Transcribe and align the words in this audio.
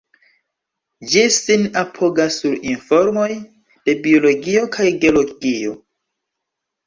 Ĝi 1.09 1.21
sin 1.33 1.65
apogas 1.81 2.37
sur 2.43 2.55
informoj 2.71 3.27
de 3.89 3.95
Biologio 4.07 4.63
kaj 4.77 4.87
de 4.87 4.95
Geologio. 5.03 5.77